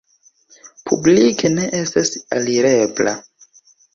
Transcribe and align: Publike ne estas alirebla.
Publike 0.91 1.51
ne 1.57 1.67
estas 1.81 2.11
alirebla. 2.39 3.13